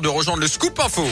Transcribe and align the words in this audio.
de 0.00 0.08
rejoindre 0.08 0.40
le 0.40 0.46
Scoop 0.46 0.80
Info. 0.80 1.02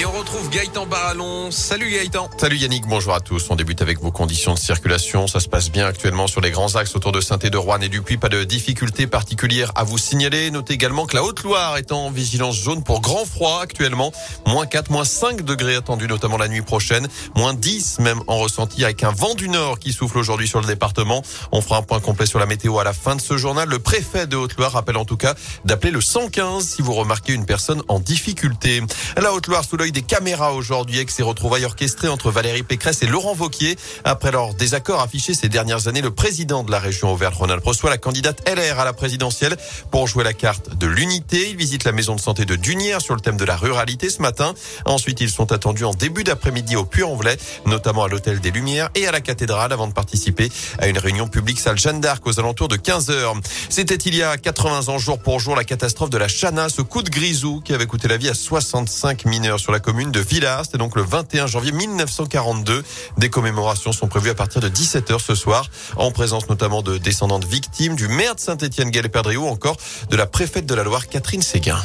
Et 0.00 0.06
on 0.06 0.12
retrouve 0.12 0.48
Gaëtan 0.48 0.86
Barallon. 0.86 1.50
Salut 1.50 1.90
Gaëtan. 1.90 2.30
Salut 2.36 2.56
Yannick, 2.56 2.86
bonjour 2.86 3.14
à 3.14 3.20
tous. 3.20 3.50
On 3.50 3.56
débute 3.56 3.82
avec 3.82 3.98
vos 3.98 4.12
conditions 4.12 4.54
de 4.54 4.58
circulation. 4.60 5.26
Ça 5.26 5.40
se 5.40 5.48
passe 5.48 5.72
bien 5.72 5.86
actuellement 5.86 6.28
sur 6.28 6.40
les 6.40 6.52
grands 6.52 6.76
axes 6.76 6.94
autour 6.94 7.10
de 7.10 7.20
saint 7.20 7.36
de 7.36 7.56
Rouen 7.56 7.80
et 7.80 7.88
du 7.88 8.00
Puy. 8.00 8.16
Pas 8.16 8.28
de 8.28 8.44
difficultés 8.44 9.08
particulières 9.08 9.72
à 9.74 9.82
vous 9.82 9.98
signaler. 9.98 10.52
Notez 10.52 10.74
également 10.74 11.04
que 11.04 11.16
la 11.16 11.24
Haute-Loire 11.24 11.78
est 11.78 11.90
en 11.90 12.12
vigilance 12.12 12.54
jaune 12.54 12.84
pour 12.84 13.00
grand 13.00 13.24
froid 13.24 13.58
actuellement. 13.60 14.12
Moins 14.46 14.66
4, 14.66 14.92
moins 14.92 15.04
5 15.04 15.42
degrés 15.42 15.74
attendus 15.74 16.06
notamment 16.06 16.38
la 16.38 16.46
nuit 16.46 16.62
prochaine. 16.62 17.08
Moins 17.34 17.54
10 17.54 17.98
même 17.98 18.20
en 18.28 18.38
ressenti 18.38 18.84
avec 18.84 19.02
un 19.02 19.10
vent 19.10 19.34
du 19.34 19.48
nord 19.48 19.80
qui 19.80 19.92
souffle 19.92 20.18
aujourd'hui 20.18 20.46
sur 20.46 20.60
le 20.60 20.66
département. 20.68 21.24
On 21.50 21.60
fera 21.60 21.78
un 21.78 21.82
point 21.82 21.98
complet 21.98 22.26
sur 22.26 22.38
la 22.38 22.46
météo 22.46 22.78
à 22.78 22.84
la 22.84 22.92
fin 22.92 23.16
de 23.16 23.20
ce 23.20 23.36
journal. 23.36 23.68
Le 23.68 23.80
préfet 23.80 24.28
de 24.28 24.36
Haute-Loire 24.36 24.70
rappelle 24.70 24.96
en 24.96 25.04
tout 25.04 25.16
cas 25.16 25.34
d'appeler 25.64 25.90
le 25.90 26.00
115 26.00 26.64
si 26.64 26.82
vous 26.82 26.94
remarquez 26.94 27.32
une 27.32 27.46
personne 27.46 27.82
en 27.88 27.98
difficulté. 27.98 28.80
La 29.20 29.32
Haute-Loire 29.32 29.64
sous 29.64 29.87
des 29.92 30.02
caméras 30.02 30.52
aujourd'hui 30.52 30.96
avec 30.96 31.10
ses 31.10 31.22
retrouvailles 31.22 31.64
orchestrées 31.64 32.08
entre 32.08 32.30
Valérie 32.30 32.62
Pécresse 32.62 33.02
et 33.02 33.06
Laurent 33.06 33.34
Vauquier. 33.34 33.76
Après 34.04 34.30
leur 34.30 34.54
désaccord 34.54 35.00
affiché 35.00 35.34
ces 35.34 35.48
dernières 35.48 35.88
années, 35.88 36.00
le 36.00 36.10
président 36.10 36.64
de 36.64 36.70
la 36.70 36.78
région 36.78 37.12
Auvergne-Rhône-Alpes 37.12 37.64
reçoit 37.64 37.90
la 37.90 37.98
candidate 37.98 38.48
LR 38.48 38.78
à 38.78 38.84
la 38.84 38.92
présidentielle 38.92 39.56
pour 39.90 40.06
jouer 40.06 40.24
la 40.24 40.32
carte 40.32 40.76
de 40.76 40.86
l'unité. 40.86 41.50
Il 41.50 41.56
visite 41.56 41.84
la 41.84 41.92
maison 41.92 42.14
de 42.14 42.20
santé 42.20 42.44
de 42.44 42.56
Dunière 42.56 43.00
sur 43.00 43.14
le 43.14 43.20
thème 43.20 43.36
de 43.36 43.44
la 43.44 43.56
ruralité 43.56 44.10
ce 44.10 44.22
matin. 44.22 44.54
Ensuite, 44.84 45.20
ils 45.20 45.30
sont 45.30 45.52
attendus 45.52 45.84
en 45.84 45.94
début 45.94 46.24
d'après-midi 46.24 46.76
au 46.76 46.84
Puy-en-Velay, 46.84 47.36
notamment 47.66 48.04
à 48.04 48.08
l'hôtel 48.08 48.40
des 48.40 48.50
Lumières 48.50 48.90
et 48.94 49.06
à 49.06 49.12
la 49.12 49.20
cathédrale 49.20 49.72
avant 49.72 49.86
de 49.86 49.92
participer 49.92 50.50
à 50.78 50.88
une 50.88 50.98
réunion 50.98 51.28
publique 51.28 51.60
salle 51.60 51.78
Jeanne 51.78 52.00
d'Arc 52.00 52.26
aux 52.26 52.38
alentours 52.38 52.68
de 52.68 52.76
15 52.76 53.10
heures. 53.10 53.34
C'était 53.68 53.96
il 53.96 54.14
y 54.14 54.22
a 54.22 54.36
80 54.36 54.88
ans 54.88 54.98
jour 54.98 55.18
pour 55.18 55.40
jour 55.40 55.56
la 55.56 55.64
catastrophe 55.64 56.10
de 56.10 56.18
la 56.18 56.28
Chana, 56.28 56.68
ce 56.68 56.82
coup 56.82 57.02
de 57.02 57.10
grisou 57.10 57.60
qui 57.60 57.72
avait 57.74 57.86
coûté 57.86 58.08
la 58.08 58.16
vie 58.16 58.28
à 58.28 58.34
65 58.34 59.24
mineurs 59.24 59.58
sur 59.68 59.72
la 59.74 59.80
commune 59.80 60.10
de 60.10 60.20
Villars. 60.20 60.64
C'était 60.64 60.78
donc 60.78 60.96
le 60.96 61.02
21 61.02 61.46
janvier 61.46 61.72
1942. 61.72 62.82
Des 63.18 63.28
commémorations 63.28 63.92
sont 63.92 64.08
prévues 64.08 64.30
à 64.30 64.34
partir 64.34 64.62
de 64.62 64.68
17h 64.70 65.18
ce 65.18 65.34
soir, 65.34 65.68
en 65.96 66.10
présence 66.10 66.48
notamment 66.48 66.80
de 66.80 66.96
descendants 66.96 67.38
de 67.38 67.44
victimes, 67.44 67.94
du 67.94 68.08
maire 68.08 68.34
de 68.34 68.40
Saint-Étienne, 68.40 68.88
Gaël 68.88 69.10
Perdriau, 69.10 69.46
encore 69.46 69.76
de 70.08 70.16
la 70.16 70.24
préfète 70.24 70.64
de 70.64 70.74
la 70.74 70.84
Loire, 70.84 71.06
Catherine 71.08 71.42
Séguin. 71.42 71.78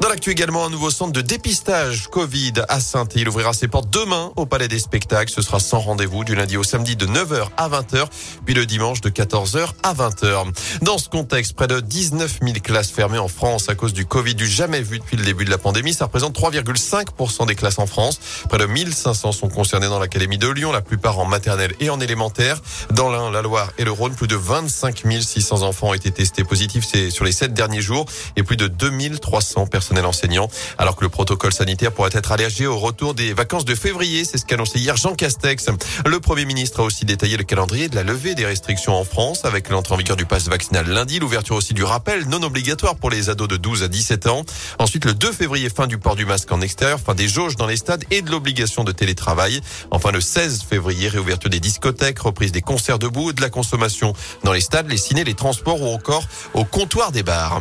Dans 0.00 0.08
l'actu 0.08 0.30
également, 0.30 0.64
un 0.64 0.70
nouveau 0.70 0.92
centre 0.92 1.10
de 1.10 1.20
dépistage 1.20 2.06
Covid 2.06 2.52
à 2.68 2.78
saint 2.78 3.08
Il 3.16 3.28
ouvrira 3.28 3.52
ses 3.52 3.66
portes 3.66 3.90
demain 3.90 4.32
au 4.36 4.46
Palais 4.46 4.68
des 4.68 4.78
Spectacles. 4.78 5.32
Ce 5.32 5.42
sera 5.42 5.58
sans 5.58 5.80
rendez-vous 5.80 6.22
du 6.22 6.36
lundi 6.36 6.56
au 6.56 6.62
samedi 6.62 6.94
de 6.94 7.04
9h 7.04 7.48
à 7.56 7.68
20h, 7.68 8.06
puis 8.44 8.54
le 8.54 8.64
dimanche 8.64 9.00
de 9.00 9.10
14h 9.10 9.70
à 9.82 9.94
20h. 9.94 10.52
Dans 10.82 10.98
ce 10.98 11.08
contexte, 11.08 11.54
près 11.54 11.66
de 11.66 11.80
19 11.80 12.38
000 12.40 12.54
classes 12.62 12.92
fermées 12.92 13.18
en 13.18 13.26
France 13.26 13.68
à 13.68 13.74
cause 13.74 13.92
du 13.92 14.06
Covid 14.06 14.36
du 14.36 14.46
jamais 14.46 14.82
vu 14.82 15.00
depuis 15.00 15.16
le 15.16 15.24
début 15.24 15.44
de 15.44 15.50
la 15.50 15.58
pandémie. 15.58 15.92
Ça 15.92 16.04
représente 16.04 16.38
3,5% 16.38 17.46
des 17.48 17.56
classes 17.56 17.80
en 17.80 17.86
France. 17.86 18.20
Près 18.48 18.58
de 18.58 18.66
1500 18.66 19.32
sont 19.32 19.48
concernées 19.48 19.88
dans 19.88 19.98
l'Académie 19.98 20.38
de 20.38 20.48
Lyon, 20.48 20.70
la 20.70 20.80
plupart 20.80 21.18
en 21.18 21.24
maternelle 21.24 21.74
et 21.80 21.90
en 21.90 21.98
élémentaire. 21.98 22.60
Dans 22.92 23.10
l'Ain, 23.10 23.32
la 23.32 23.42
Loire 23.42 23.72
et 23.78 23.84
le 23.84 23.90
Rhône, 23.90 24.14
plus 24.14 24.28
de 24.28 24.36
25 24.36 25.02
600 25.20 25.62
enfants 25.62 25.88
ont 25.88 25.94
été 25.94 26.12
testés 26.12 26.44
positifs 26.44 26.86
sur 27.10 27.24
les 27.24 27.32
sept 27.32 27.52
derniers 27.52 27.82
jours 27.82 28.06
et 28.36 28.44
plus 28.44 28.56
de 28.56 28.68
2300 28.68 29.66
personnes 29.66 29.87
alors 30.78 30.96
que 30.96 31.04
le 31.04 31.08
protocole 31.08 31.52
sanitaire 31.52 31.92
pourrait 31.92 32.10
être 32.12 32.32
allégé 32.32 32.66
au 32.66 32.78
retour 32.78 33.14
des 33.14 33.32
vacances 33.32 33.64
de 33.64 33.74
février. 33.74 34.24
C'est 34.24 34.38
ce 34.38 34.44
qu'a 34.44 34.54
annoncé 34.54 34.78
hier 34.78 34.96
Jean 34.96 35.14
Castex. 35.14 35.66
Le 36.06 36.20
Premier 36.20 36.44
ministre 36.44 36.80
a 36.80 36.82
aussi 36.84 37.04
détaillé 37.04 37.36
le 37.36 37.44
calendrier 37.44 37.88
de 37.88 37.96
la 37.96 38.02
levée 38.02 38.34
des 38.34 38.46
restrictions 38.46 38.94
en 38.94 39.04
France, 39.04 39.44
avec 39.44 39.68
l'entrée 39.70 39.94
en 39.94 39.96
vigueur 39.96 40.16
du 40.16 40.26
pass 40.26 40.48
vaccinal 40.48 40.86
lundi, 40.88 41.18
l'ouverture 41.18 41.56
aussi 41.56 41.74
du 41.74 41.84
rappel 41.84 42.28
non 42.28 42.42
obligatoire 42.42 42.96
pour 42.96 43.10
les 43.10 43.30
ados 43.30 43.48
de 43.48 43.56
12 43.56 43.82
à 43.82 43.88
17 43.88 44.26
ans. 44.26 44.44
Ensuite, 44.78 45.04
le 45.04 45.14
2 45.14 45.32
février, 45.32 45.68
fin 45.70 45.86
du 45.86 45.98
port 45.98 46.16
du 46.16 46.26
masque 46.26 46.50
en 46.52 46.60
extérieur, 46.60 47.00
fin 47.00 47.14
des 47.14 47.28
jauges 47.28 47.56
dans 47.56 47.66
les 47.66 47.76
stades 47.76 48.04
et 48.10 48.22
de 48.22 48.30
l'obligation 48.30 48.84
de 48.84 48.92
télétravail. 48.92 49.60
Enfin, 49.90 50.10
le 50.12 50.20
16 50.20 50.62
février, 50.68 51.08
réouverture 51.08 51.50
des 51.50 51.60
discothèques, 51.60 52.18
reprise 52.18 52.52
des 52.52 52.62
concerts 52.62 52.98
debout 52.98 53.32
de 53.32 53.40
la 53.40 53.50
consommation 53.50 54.12
dans 54.44 54.52
les 54.52 54.60
stades, 54.60 54.88
les 54.88 54.96
ciné, 54.96 55.24
les 55.24 55.34
transports 55.34 55.80
ou 55.80 55.88
encore 55.88 56.24
au 56.54 56.64
comptoir 56.64 57.12
des 57.12 57.22
bars. 57.22 57.58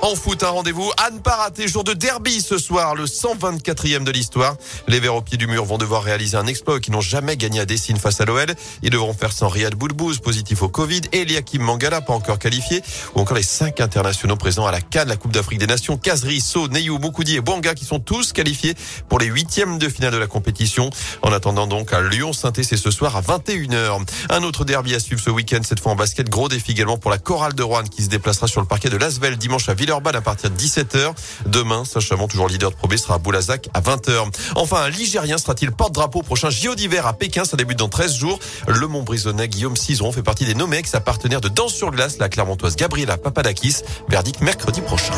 En 0.00 0.14
foot, 0.14 0.44
un 0.44 0.50
rendez-vous 0.50 0.90
à 0.96 1.10
ne. 1.10 1.66
Jour 1.66 1.82
de 1.82 1.92
derby 1.92 2.40
ce 2.40 2.56
soir, 2.56 2.94
le 2.94 3.04
124e 3.04 4.04
de 4.04 4.12
l'histoire. 4.12 4.54
Les 4.86 5.00
Verts 5.00 5.16
au 5.16 5.22
pied 5.22 5.36
du 5.36 5.48
mur 5.48 5.64
vont 5.64 5.76
devoir 5.76 6.04
réaliser 6.04 6.36
un 6.36 6.46
exploit 6.46 6.78
qui 6.78 6.92
n'ont 6.92 7.00
jamais 7.00 7.36
gagné 7.36 7.60
à 7.60 7.66
Dessine 7.66 7.96
face 7.96 8.20
à 8.20 8.24
l'OL. 8.24 8.46
Ils 8.82 8.90
devront 8.90 9.12
faire 9.12 9.32
sans 9.32 9.48
Riyad 9.48 9.74
Boudbouz, 9.74 10.20
positif 10.20 10.62
au 10.62 10.68
Covid, 10.68 11.00
Eliakim 11.12 11.62
Mangala, 11.62 12.00
pas 12.00 12.12
encore 12.12 12.38
qualifié, 12.38 12.80
ou 13.16 13.20
encore 13.20 13.36
les 13.36 13.42
cinq 13.42 13.80
internationaux 13.80 14.36
présents 14.36 14.66
à 14.66 14.70
la 14.70 14.80
CAN, 14.80 15.04
la 15.06 15.16
Coupe 15.16 15.32
d'Afrique 15.32 15.58
des 15.58 15.66
Nations, 15.66 15.96
Kazri, 15.96 16.40
So, 16.40 16.68
Neyou, 16.68 16.98
Moukoudi 16.98 17.36
et 17.36 17.40
Bouanga, 17.40 17.74
qui 17.74 17.84
sont 17.84 17.98
tous 17.98 18.32
qualifiés 18.32 18.74
pour 19.08 19.18
les 19.18 19.26
huitièmes 19.26 19.78
de 19.78 19.88
finale 19.88 20.12
de 20.12 20.18
la 20.18 20.28
compétition. 20.28 20.90
En 21.22 21.32
attendant 21.32 21.66
donc 21.66 21.92
à 21.92 22.00
Lyon, 22.02 22.32
saint 22.32 22.52
c'est 22.54 22.76
ce 22.76 22.90
soir 22.92 23.16
à 23.16 23.20
21h. 23.20 24.00
Un 24.30 24.42
autre 24.44 24.64
derby 24.64 24.94
à 24.94 25.00
suivre 25.00 25.20
ce 25.20 25.30
week-end, 25.30 25.60
cette 25.64 25.80
fois 25.80 25.92
en 25.92 25.96
basket. 25.96 26.28
Gros 26.30 26.48
défi 26.48 26.70
également 26.70 26.98
pour 26.98 27.10
la 27.10 27.18
Chorale 27.18 27.54
de 27.54 27.62
Rouen 27.62 27.82
qui 27.82 28.02
se 28.02 28.08
déplacera 28.08 28.46
sur 28.46 28.60
le 28.60 28.66
parquet 28.66 28.90
de 28.90 28.96
Lasvel 28.96 29.36
dimanche 29.36 29.68
à 29.68 29.74
Ville 29.74 29.87
Villeurbanne 29.88 30.16
à 30.16 30.20
partir 30.20 30.50
de 30.50 30.54
17h. 30.54 31.14
Demain, 31.46 31.82
Saint-Chamond, 31.86 32.28
toujours 32.28 32.46
leader 32.46 32.70
de 32.70 32.76
Pro 32.76 32.88
B, 32.88 32.96
sera 32.96 33.14
à 33.14 33.18
Boulazac 33.18 33.70
à 33.72 33.80
20h. 33.80 34.26
Enfin, 34.54 34.82
un 34.82 34.90
Ligérien 34.90 35.38
sera-t-il 35.38 35.72
porte-drapeau 35.72 36.20
prochain 36.20 36.50
JO 36.50 36.74
d'hiver 36.74 37.06
à 37.06 37.14
Pékin? 37.14 37.46
Ça 37.46 37.56
débute 37.56 37.78
dans 37.78 37.88
13 37.88 38.14
jours. 38.14 38.38
Le 38.66 38.86
Montbrisonnais 38.86 39.48
Guillaume 39.48 39.76
Cizeron 39.76 40.12
fait 40.12 40.22
partie 40.22 40.44
des 40.44 40.54
nommés 40.54 40.82
sa 40.84 41.00
partenaire 41.00 41.40
de 41.40 41.48
danse 41.48 41.72
sur 41.72 41.90
glace, 41.90 42.18
la 42.18 42.28
Clermontoise 42.28 42.76
Gabriela 42.76 43.16
Papadakis. 43.16 43.76
Verdict 44.10 44.42
mercredi 44.42 44.82
prochain. 44.82 45.14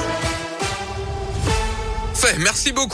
Fait, 2.15 2.37
merci 2.39 2.71
beaucoup. 2.71 2.89